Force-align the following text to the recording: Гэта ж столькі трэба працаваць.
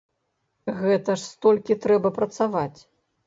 Гэта 0.79 1.15
ж 1.19 1.21
столькі 1.33 1.77
трэба 1.83 2.13
працаваць. 2.17 2.79